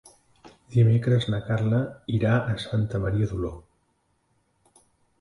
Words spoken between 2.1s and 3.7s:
irà a Santa Maria d'Oló.